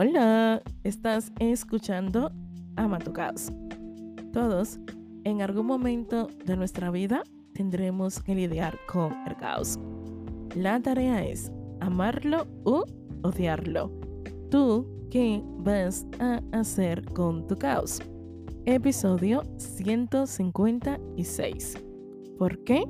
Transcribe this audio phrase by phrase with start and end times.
[0.00, 2.30] Hola, estás escuchando
[2.76, 3.50] Ama tu caos.
[4.32, 4.78] Todos,
[5.24, 9.76] en algún momento de nuestra vida, tendremos que lidiar con el caos.
[10.54, 11.50] La tarea es
[11.80, 12.84] amarlo o
[13.24, 13.90] odiarlo.
[14.52, 18.00] ¿Tú qué vas a hacer con tu caos?
[18.66, 21.74] Episodio 156.
[22.38, 22.84] ¿Por qué?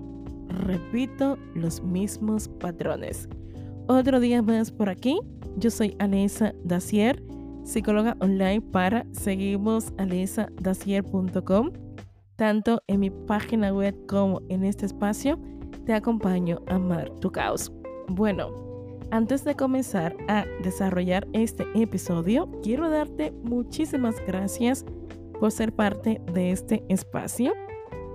[0.49, 3.31] Repito los mismos patrones.
[3.91, 5.19] Otro día más por aquí.
[5.57, 7.23] Yo soy Alesa Dacier,
[7.65, 11.71] psicóloga online para seguimos alesadasier.com.
[12.37, 15.41] Tanto en mi página web como en este espacio,
[15.87, 17.73] te acompaño a amar tu caos.
[18.09, 18.51] Bueno,
[19.11, 24.85] antes de comenzar a desarrollar este episodio, quiero darte muchísimas gracias
[25.41, 27.55] por ser parte de este espacio.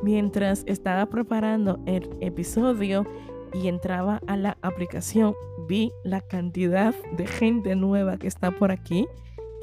[0.04, 3.08] Mientras estaba preparando el episodio
[3.54, 5.34] y entraba a la aplicación,
[5.68, 9.08] vi la cantidad de gente nueva que está por aquí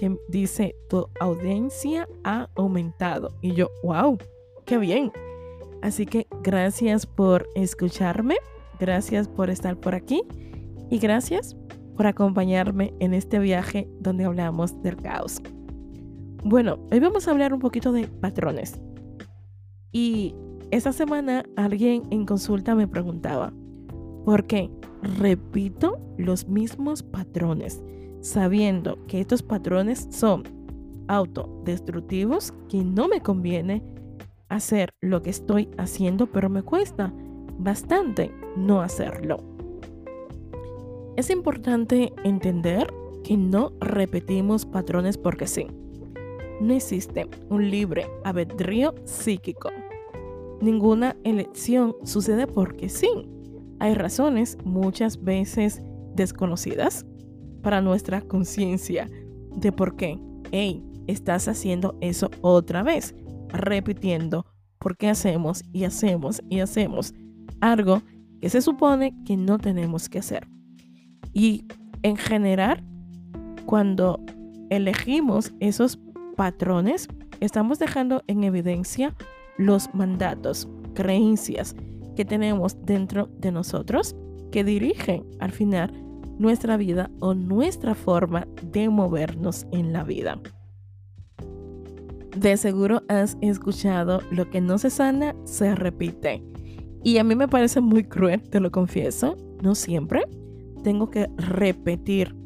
[0.00, 3.34] que dice tu audiencia ha aumentado.
[3.42, 4.16] Y yo, wow,
[4.64, 5.12] qué bien.
[5.82, 8.36] Así que gracias por escucharme,
[8.78, 10.22] gracias por estar por aquí
[10.88, 11.54] y gracias
[11.96, 15.42] por acompañarme en este viaje donde hablamos del caos.
[16.44, 18.80] Bueno, hoy vamos a hablar un poquito de patrones.
[19.92, 20.34] Y
[20.70, 23.52] esta semana alguien en consulta me preguntaba,
[24.24, 24.70] ¿por qué
[25.02, 27.82] repito los mismos patrones,
[28.20, 30.44] sabiendo que estos patrones son
[31.08, 33.82] autodestructivos, que no me conviene
[34.48, 37.12] hacer lo que estoy haciendo, pero me cuesta
[37.58, 39.38] bastante no hacerlo?
[41.16, 42.92] Es importante entender
[43.24, 45.66] que no repetimos patrones porque sí.
[46.60, 49.70] No existe un libre albedrío psíquico.
[50.60, 53.08] Ninguna elección sucede porque sí.
[53.80, 55.82] Hay razones muchas veces
[56.14, 57.06] desconocidas
[57.62, 59.08] para nuestra conciencia
[59.56, 60.20] de por qué,
[60.52, 63.14] hey, estás haciendo eso otra vez,
[63.48, 64.44] repitiendo
[64.78, 67.14] por qué hacemos y hacemos y hacemos
[67.62, 68.02] algo
[68.42, 70.46] que se supone que no tenemos que hacer.
[71.32, 71.64] Y
[72.02, 72.84] en general,
[73.64, 74.20] cuando
[74.68, 75.98] elegimos esos
[76.36, 77.08] patrones,
[77.40, 79.14] estamos dejando en evidencia
[79.56, 81.74] los mandatos, creencias
[82.20, 84.14] que tenemos dentro de nosotros
[84.52, 85.90] que dirigen al final
[86.38, 90.38] nuestra vida o nuestra forma de movernos en la vida.
[92.36, 96.44] De seguro has escuchado lo que no se sana, se repite.
[97.02, 100.24] Y a mí me parece muy cruel, te lo confieso, no siempre.
[100.84, 102.36] Tengo que repetir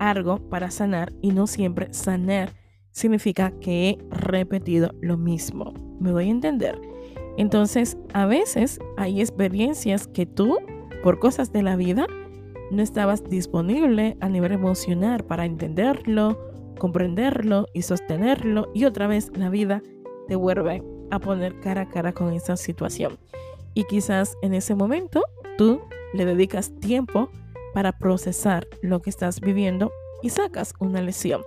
[0.00, 2.50] algo para sanar y no siempre sanar
[2.90, 5.74] significa que he repetido lo mismo.
[6.00, 6.91] ¿Me voy a entender?
[7.36, 10.58] Entonces, a veces hay experiencias que tú,
[11.02, 12.06] por cosas de la vida,
[12.70, 16.38] no estabas disponible a nivel emocional para entenderlo,
[16.78, 18.70] comprenderlo y sostenerlo.
[18.74, 19.82] Y otra vez la vida
[20.28, 23.18] te vuelve a poner cara a cara con esa situación.
[23.74, 25.22] Y quizás en ese momento
[25.58, 25.82] tú
[26.14, 27.30] le dedicas tiempo
[27.74, 29.92] para procesar lo que estás viviendo
[30.22, 31.42] y sacas una lesión.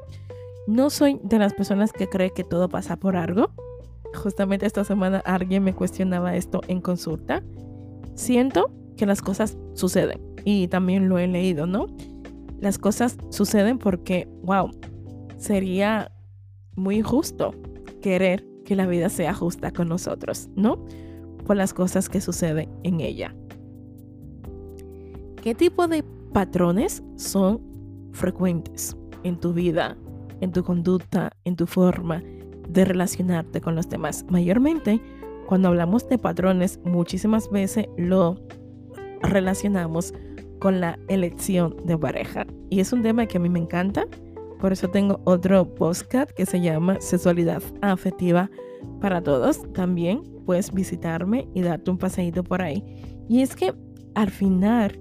[0.67, 3.51] No soy de las personas que cree que todo pasa por algo.
[4.15, 7.43] Justamente esta semana alguien me cuestionaba esto en consulta.
[8.15, 11.87] Siento que las cosas suceden y también lo he leído, ¿no?
[12.59, 14.71] Las cosas suceden porque, wow,
[15.37, 16.11] sería
[16.75, 17.53] muy injusto
[18.01, 20.83] querer que la vida sea justa con nosotros, ¿no?
[21.45, 23.35] Por las cosas que suceden en ella.
[25.43, 26.03] ¿Qué tipo de
[26.33, 27.61] patrones son
[28.11, 29.97] frecuentes en tu vida
[30.41, 32.23] en tu conducta, en tu forma
[32.75, 34.25] de relacionarte con los demás.
[34.29, 35.01] Mayormente,
[35.47, 38.39] cuando hablamos de patrones, muchísimas veces lo
[39.21, 40.13] relacionamos
[40.59, 42.45] con la elección de pareja.
[42.69, 44.05] Y es un tema que a mí me encanta.
[44.59, 48.51] Por eso tengo otro podcast que se llama Sexualidad Afectiva
[49.01, 49.61] para Todos.
[49.73, 52.83] También puedes visitarme y darte un paseíto por ahí.
[53.29, 53.73] Y es que
[54.15, 54.99] al final,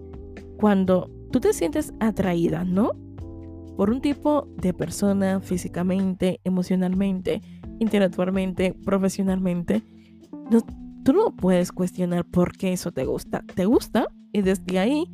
[0.59, 2.93] cuando tú te sientes atraída, ¿no?
[3.77, 7.41] por un tipo de persona físicamente, emocionalmente,
[7.79, 9.83] intelectualmente, profesionalmente,
[11.05, 13.45] tú no puedes cuestionar por qué eso te gusta.
[13.55, 15.09] Te gusta y desde ahí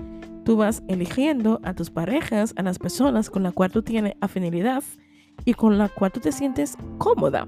[0.44, 4.82] tú vas eligiendo a tus parejas, a las personas con las cuales tú tienes afinidad
[5.44, 7.46] y con la cual tú te sientes cómoda.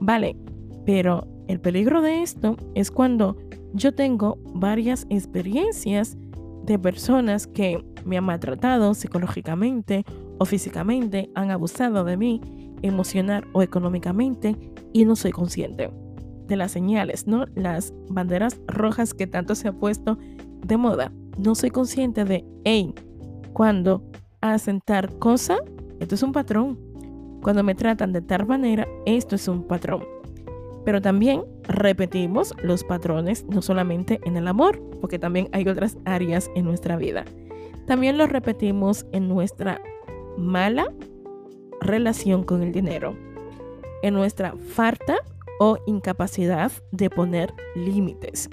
[0.00, 0.36] Vale,
[0.84, 3.36] pero el peligro de esto es cuando
[3.72, 6.16] yo tengo varias experiencias
[6.64, 10.04] de personas que me han maltratado psicológicamente
[10.38, 12.40] o físicamente, han abusado de mí
[12.86, 14.56] emocional o económicamente
[14.92, 15.90] y no soy consciente
[16.46, 17.46] de las señales, ¿no?
[17.54, 20.18] Las banderas rojas que tanto se ha puesto
[20.66, 21.12] de moda.
[21.38, 22.94] No soy consciente de, hey,
[23.52, 24.04] cuando
[24.40, 25.58] hacen tal cosa,
[26.00, 26.78] esto es un patrón.
[27.42, 30.04] Cuando me tratan de tal manera, esto es un patrón.
[30.84, 36.50] Pero también repetimos los patrones no solamente en el amor, porque también hay otras áreas
[36.54, 37.24] en nuestra vida.
[37.86, 39.80] También los repetimos en nuestra
[40.36, 40.86] mala
[41.84, 43.16] relación con el dinero,
[44.02, 45.16] en nuestra falta
[45.60, 48.50] o incapacidad de poner límites.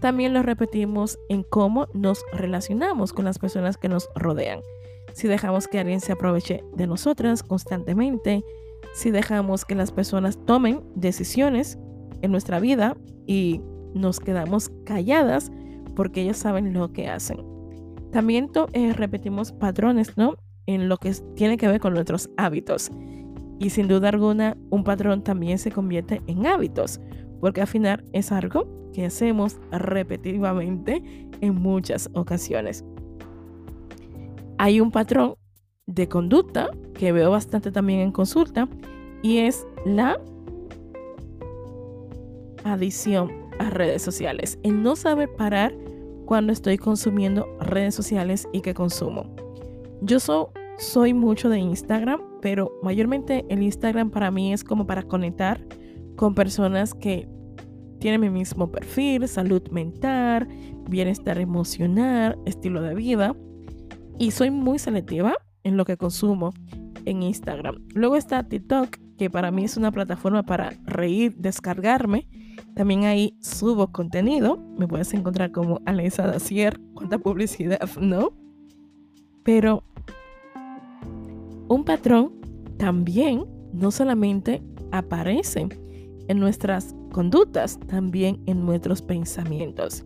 [0.00, 4.60] También lo repetimos en cómo nos relacionamos con las personas que nos rodean.
[5.12, 8.44] Si dejamos que alguien se aproveche de nosotras constantemente,
[8.94, 11.78] si dejamos que las personas tomen decisiones
[12.22, 12.96] en nuestra vida
[13.26, 13.60] y
[13.94, 15.50] nos quedamos calladas
[15.96, 17.38] porque ellos saben lo que hacen.
[18.12, 20.36] También eh, repetimos patrones, ¿no?
[20.68, 22.90] En lo que tiene que ver con nuestros hábitos.
[23.58, 27.00] Y sin duda alguna, un patrón también se convierte en hábitos,
[27.40, 31.02] porque al final es algo que hacemos repetitivamente
[31.40, 32.84] en muchas ocasiones.
[34.58, 35.36] Hay un patrón
[35.86, 38.68] de conducta que veo bastante también en consulta
[39.22, 40.20] y es la
[42.64, 44.58] adición a redes sociales.
[44.62, 45.72] El no saber parar
[46.26, 49.34] cuando estoy consumiendo redes sociales y que consumo.
[50.02, 50.46] Yo soy
[51.14, 55.60] mucho de Instagram, pero mayormente el Instagram para mí es como para conectar
[56.16, 57.28] con personas que
[58.00, 60.48] tienen mi mismo perfil, salud mental,
[60.88, 63.36] bienestar emocional, estilo de vida.
[64.18, 65.34] Y soy muy selectiva
[65.64, 66.52] en lo que consumo
[67.04, 67.76] en Instagram.
[67.94, 72.28] Luego está TikTok, que para mí es una plataforma para reír, descargarme.
[72.74, 74.58] También ahí subo contenido.
[74.78, 76.80] Me puedes encontrar como Alesa Dacier.
[76.94, 78.32] Cuánta publicidad, ¿no?
[79.42, 79.82] Pero
[81.68, 82.32] un patrón
[82.78, 84.62] también no solamente
[84.92, 85.68] aparece
[86.28, 90.04] en nuestras conductas, también en nuestros pensamientos.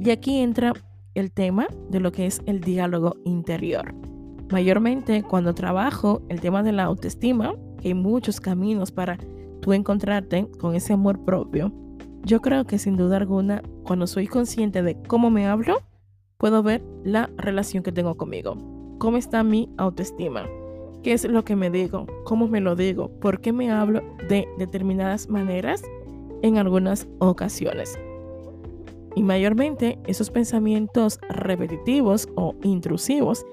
[0.00, 0.72] Y aquí entra
[1.14, 3.94] el tema de lo que es el diálogo interior.
[4.50, 9.18] Mayormente cuando trabajo el tema de la autoestima, que hay muchos caminos para
[9.60, 11.72] tú encontrarte con ese amor propio,
[12.24, 15.82] yo creo que sin duda alguna, cuando soy consciente de cómo me hablo,
[16.36, 18.56] puedo ver la relación que tengo conmigo,
[18.98, 20.46] cómo está mi autoestima,
[21.02, 24.46] qué es lo que me digo, cómo me lo digo, por qué me hablo de
[24.58, 25.82] determinadas maneras
[26.42, 27.98] en algunas ocasiones.
[29.16, 33.44] Y mayormente esos pensamientos repetitivos o intrusivos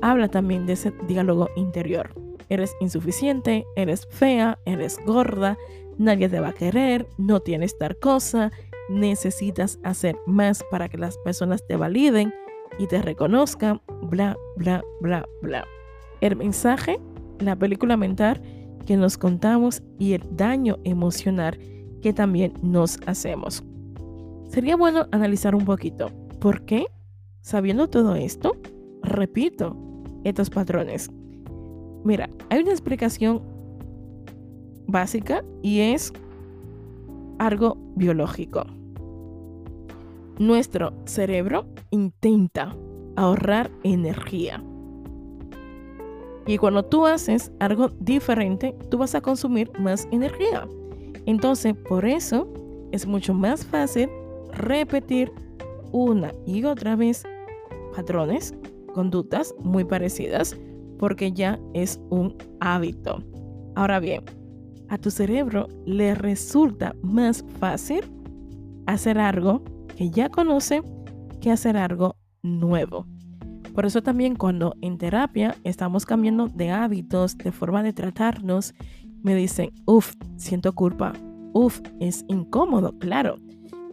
[0.00, 2.10] habla también de ese diálogo interior.
[2.48, 5.58] Eres insuficiente, eres fea, eres gorda,
[5.98, 8.50] nadie te va a querer, no tienes tal cosa,
[8.88, 12.34] necesitas hacer más para que las personas te validen
[12.78, 15.66] y te reconozcan, bla, bla, bla, bla
[16.22, 16.98] el mensaje,
[17.40, 18.40] la película mental
[18.86, 21.58] que nos contamos y el daño emocional
[22.00, 23.62] que también nos hacemos.
[24.48, 26.10] Sería bueno analizar un poquito
[26.40, 26.86] por qué,
[27.42, 28.56] sabiendo todo esto,
[29.02, 29.76] repito
[30.24, 31.10] estos patrones.
[32.04, 33.42] Mira, hay una explicación
[34.86, 36.12] básica y es
[37.38, 38.64] algo biológico.
[40.38, 42.74] Nuestro cerebro intenta
[43.16, 44.62] ahorrar energía.
[46.46, 50.66] Y cuando tú haces algo diferente, tú vas a consumir más energía.
[51.26, 52.52] Entonces, por eso
[52.90, 54.08] es mucho más fácil
[54.52, 55.32] repetir
[55.92, 57.22] una y otra vez
[57.94, 58.54] patrones,
[58.94, 60.56] conductas muy parecidas,
[60.98, 63.22] porque ya es un hábito.
[63.74, 64.24] Ahora bien,
[64.88, 68.04] a tu cerebro le resulta más fácil
[68.86, 69.62] hacer algo
[69.96, 70.82] que ya conoce
[71.40, 73.06] que hacer algo nuevo.
[73.74, 78.74] Por eso también cuando en terapia estamos cambiando de hábitos, de forma de tratarnos,
[79.22, 81.12] me dicen, uff, siento culpa,
[81.52, 83.36] uff, es incómodo, claro.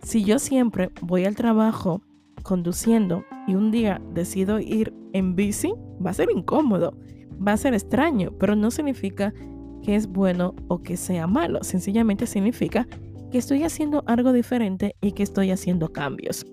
[0.02, 2.02] Si yo siempre voy al trabajo
[2.44, 5.74] conduciendo y un día decido ir en bici,
[6.06, 6.98] va a ser incómodo,
[7.46, 9.34] va a ser extraño, pero no significa
[9.82, 12.88] que es bueno o que sea malo, sencillamente significa
[13.32, 16.46] que estoy haciendo algo diferente y que estoy haciendo cambios.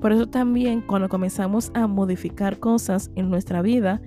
[0.00, 4.00] Por eso también cuando comenzamos a modificar cosas en nuestra vida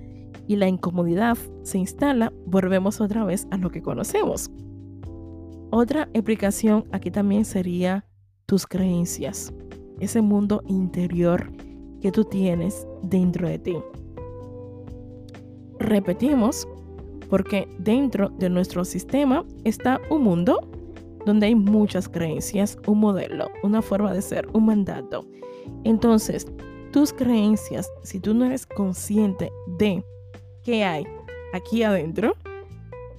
[0.46, 4.50] y la incomodidad se instala, volvemos otra vez a lo que conocemos.
[5.70, 8.04] Otra explicación aquí también sería
[8.46, 9.52] tus creencias,
[10.00, 11.50] ese mundo interior
[12.00, 13.76] que tú tienes dentro de ti.
[15.78, 16.68] Repetimos,
[17.28, 20.68] porque dentro de nuestro sistema está un mundo
[21.26, 25.26] donde hay muchas creencias, un modelo, una forma de ser, un mandato.
[25.84, 26.46] Entonces,
[26.92, 30.04] tus creencias, si tú no eres consciente de
[30.62, 31.04] qué hay
[31.52, 32.36] aquí adentro,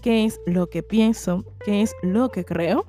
[0.02, 2.86] qué es lo que pienso, qué es lo que creo,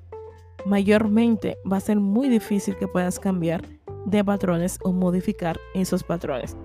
[0.64, 3.62] mayormente va a ser muy difícil que puedas cambiar
[4.04, 6.56] de patrones o modificar esos patrones.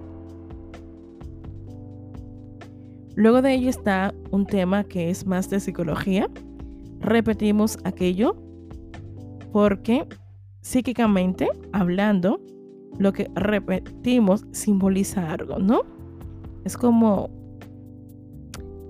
[3.16, 6.30] Luego de ello está un tema que es más de psicología.
[7.02, 8.36] Repetimos aquello
[9.52, 10.08] porque
[10.62, 12.40] psíquicamente hablando,
[12.98, 15.82] lo que repetimos simboliza algo, ¿no?
[16.64, 17.30] Es como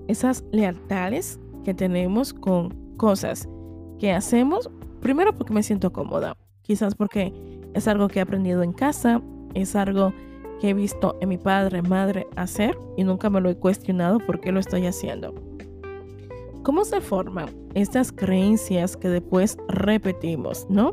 [0.08, 3.48] esas lealtades que tenemos con cosas
[3.98, 7.32] que hacemos, primero porque me siento cómoda, quizás porque
[7.74, 9.22] es algo que he aprendido en casa,
[9.54, 10.12] es algo
[10.60, 14.40] que he visto en mi padre, madre hacer y nunca me lo he cuestionado por
[14.40, 15.34] qué lo estoy haciendo.
[16.62, 20.92] ¿Cómo se forman estas creencias que después repetimos, no?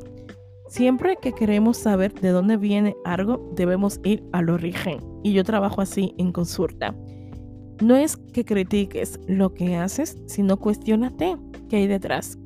[0.68, 5.00] Siempre que queremos saber de dónde viene algo, debemos ir al origen.
[5.24, 6.96] Y yo trabajo así en consulta.
[7.84, 11.38] No es que critiques lo que haces, sino cuestionate
[11.70, 12.40] qué hay detrás.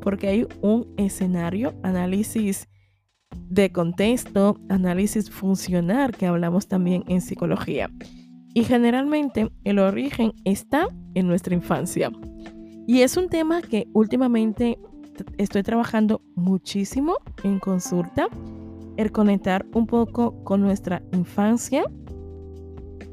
[0.00, 2.68] Porque hay un escenario, análisis
[3.48, 7.90] de contexto, análisis funcional que hablamos también en psicología.
[8.54, 12.12] Y generalmente el origen está en nuestra infancia.
[12.88, 14.78] Y es un tema que últimamente
[15.36, 18.28] estoy trabajando muchísimo en consulta,
[18.96, 21.84] el conectar un poco con nuestra infancia,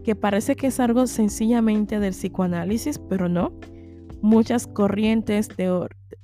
[0.05, 3.51] que parece que es algo sencillamente del psicoanálisis, pero no.
[4.21, 5.49] Muchas corrientes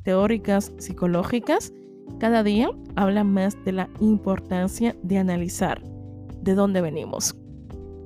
[0.03, 1.73] teóricas psicológicas
[2.19, 5.83] cada día hablan más de la importancia de analizar
[6.41, 7.35] de dónde venimos.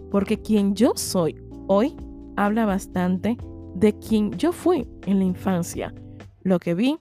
[0.09, 1.35] Porque quien yo soy
[1.67, 1.95] hoy
[2.35, 3.37] habla bastante
[3.75, 5.94] de quien yo fui en la infancia,
[6.44, 6.98] lo que vi,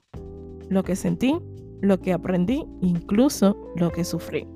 [0.69, 1.35] lo que sentí,
[1.81, 4.47] lo que aprendí, incluso lo que sufrí.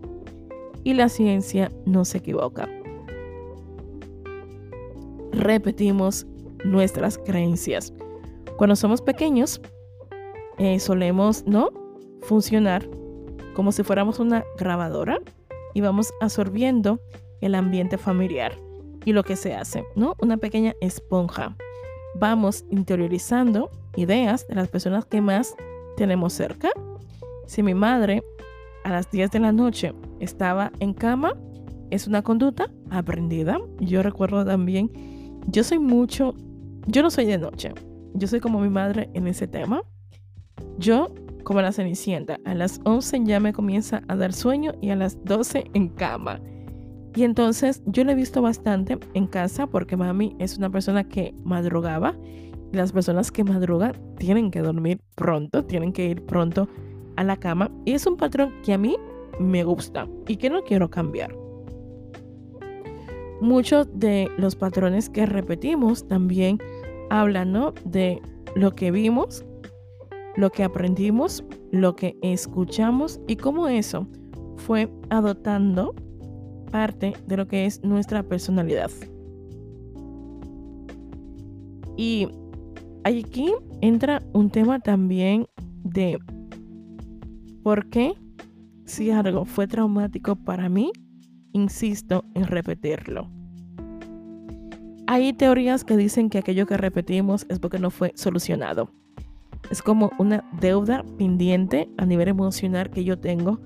[0.84, 2.70] Y la ciencia no se equivoca.
[5.32, 6.26] Repetimos
[6.64, 7.94] nuestras creencias.
[8.58, 9.62] Cuando somos pequeños,
[10.58, 11.70] eh, solemos, ¿no?
[12.22, 12.88] funcionar
[13.54, 15.20] como si fuéramos una grabadora
[15.74, 17.00] y vamos absorbiendo
[17.42, 18.54] el ambiente familiar
[19.06, 20.16] y lo que se hace, ¿no?
[20.22, 21.56] Una pequeña esponja.
[22.16, 25.56] Vamos interiorizando ideas de las personas que más
[25.98, 26.70] tenemos cerca.
[27.46, 28.24] Si mi madre
[28.84, 31.34] a las 10 de la noche estaba en cama,
[31.89, 33.60] es una conducta aprendida.
[33.80, 34.92] Yo recuerdo también,
[35.48, 36.36] yo soy mucho,
[36.88, 37.74] yo no soy de noche,
[38.13, 39.82] yo soy como mi madre en ese tema.
[40.78, 41.13] Yo
[41.44, 42.39] como la Cenicienta.
[42.46, 46.39] A las 11 ya me comienza a dar sueño y a las 12 en cama.
[47.16, 51.34] Y entonces yo lo he visto bastante en casa porque mami es una persona que
[51.44, 52.16] madrugaba.
[52.72, 56.68] Y las personas que madrugan tienen que dormir pronto, tienen que ir pronto
[57.16, 57.72] a la cama.
[57.86, 58.96] Y es un patrón que a mí
[59.39, 61.36] me gusta y que no quiero cambiar.
[63.42, 66.60] Muchos de los patrones que repetimos también
[67.10, 68.22] hablan de
[68.56, 69.46] lo que vimos
[70.39, 74.08] lo que aprendimos, lo que escuchamos y cómo eso
[74.56, 75.94] fue adoptando
[76.70, 78.92] parte de lo que es nuestra personalidad.
[81.98, 82.28] Y
[83.04, 85.48] aquí entra un tema también
[85.84, 86.18] de
[87.64, 88.14] por qué
[88.86, 90.92] si algo fue traumático para mí,
[91.54, 93.30] insisto en repetirlo.
[95.08, 98.92] Hay teorías que dicen que aquello que repetimos es porque no fue solucionado.
[99.70, 103.60] Es como una deuda pendiente a nivel emocional que yo tengo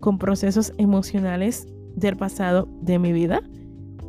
[0.00, 3.42] con procesos emocionales del pasado de mi vida,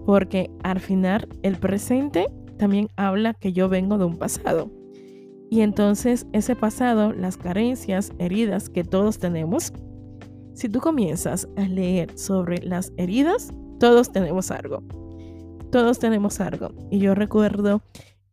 [0.05, 4.71] porque al final el presente también habla que yo vengo de un pasado.
[5.49, 9.73] Y entonces ese pasado, las carencias, heridas que todos tenemos,
[10.53, 14.83] si tú comienzas a leer sobre las heridas, todos tenemos algo.
[15.71, 16.71] Todos tenemos algo.
[16.89, 17.81] Y yo recuerdo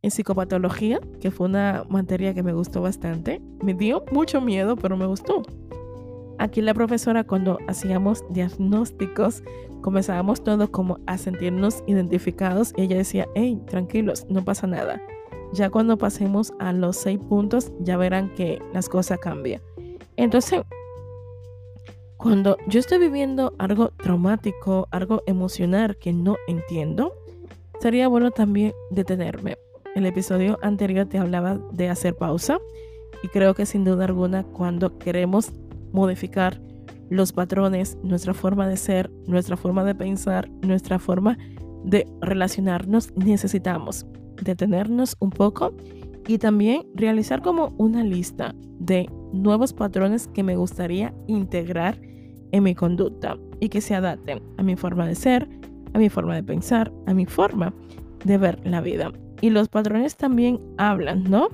[0.03, 3.41] en psicopatología, que fue una materia que me gustó bastante.
[3.63, 5.43] Me dio mucho miedo, pero me gustó.
[6.39, 9.43] Aquí la profesora cuando hacíamos diagnósticos,
[9.81, 15.03] comenzábamos todos como a sentirnos identificados y ella decía, hey, tranquilos, no pasa nada.
[15.53, 19.61] Ya cuando pasemos a los seis puntos, ya verán que las cosas cambian.
[20.17, 20.63] Entonces,
[22.17, 27.15] cuando yo estoy viviendo algo traumático, algo emocional que no entiendo,
[27.81, 29.57] sería bueno también detenerme,
[29.95, 32.59] el episodio anterior te hablaba de hacer pausa
[33.23, 35.53] y creo que sin duda alguna cuando queremos
[35.93, 36.61] modificar
[37.11, 41.39] los patrones, nuestra forma de ser, nuestra forma de pensar, nuestra forma
[41.85, 44.07] de relacionarnos, necesitamos
[44.43, 45.75] detenernos un poco
[46.27, 51.99] y también realizar como una lista de nuevos patrones que me gustaría integrar
[52.53, 55.49] en mi conducta y que se adapten a mi forma de ser,
[55.95, 57.75] a mi forma de pensar, a mi forma
[58.25, 59.13] de ver la vida.
[59.41, 61.49] Y los patrones también hablan, ¿no?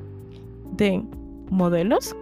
[0.76, 1.02] De
[1.50, 2.16] modelos,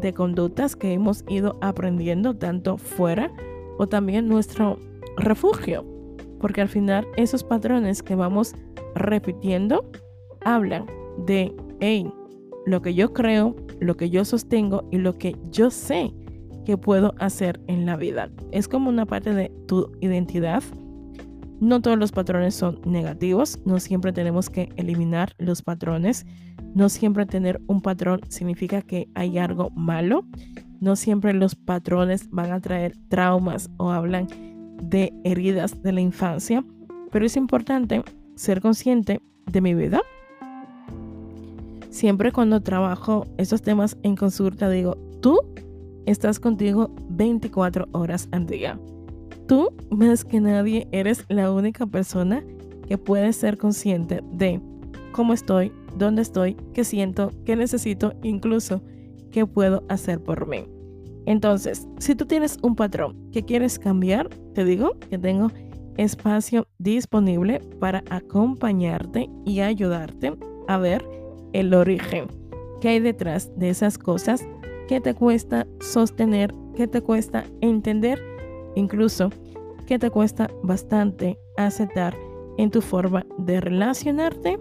[0.00, 3.32] de conductas que hemos ido aprendiendo tanto fuera
[3.78, 4.78] o también nuestro
[5.16, 5.84] refugio.
[6.40, 8.54] Porque al final esos patrones que vamos
[8.94, 9.84] repitiendo
[10.44, 10.86] hablan
[11.26, 12.12] de, hey,
[12.66, 16.12] lo que yo creo, lo que yo sostengo y lo que yo sé
[16.64, 18.30] que puedo hacer en la vida.
[18.50, 20.62] Es como una parte de tu identidad.
[21.60, 26.26] No todos los patrones son negativos, no siempre tenemos que eliminar los patrones,
[26.74, 30.24] no siempre tener un patrón significa que hay algo malo,
[30.80, 34.26] no siempre los patrones van a traer traumas o hablan
[34.82, 36.64] de heridas de la infancia,
[37.10, 38.02] pero es importante
[38.34, 40.02] ser consciente de mi vida.
[41.90, 45.38] Siempre cuando trabajo estos temas en consulta digo, tú
[46.06, 48.78] estás contigo 24 horas al día.
[49.46, 52.42] Tú, más que nadie, eres la única persona
[52.86, 54.60] que puede ser consciente de
[55.12, 58.82] cómo estoy, dónde estoy, qué siento, qué necesito, incluso
[59.30, 60.66] qué puedo hacer por mí.
[61.26, 65.50] Entonces, si tú tienes un patrón que quieres cambiar, te digo que tengo
[65.96, 70.34] espacio disponible para acompañarte y ayudarte
[70.68, 71.04] a ver
[71.52, 72.26] el origen.
[72.80, 74.44] ¿Qué hay detrás de esas cosas
[74.88, 76.54] ¿Qué te cuesta sostener?
[76.76, 78.20] ¿Qué te cuesta entender?
[78.74, 79.30] Incluso,
[79.86, 82.16] ¿qué te cuesta bastante aceptar
[82.58, 84.58] en tu forma de relacionarte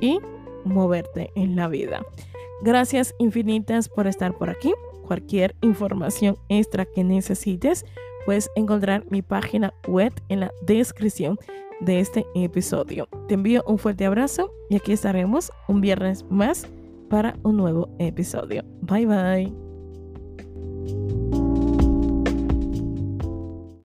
[0.00, 0.18] y
[0.64, 2.04] moverte en la vida?
[2.62, 4.72] Gracias infinitas por estar por aquí.
[5.06, 7.84] Cualquier información extra que necesites,
[8.24, 11.38] puedes encontrar mi página web en la descripción
[11.80, 13.08] de este episodio.
[13.28, 16.66] Te envío un fuerte abrazo y aquí estaremos un viernes más
[17.08, 18.64] para un nuevo episodio.
[18.82, 19.65] Bye bye.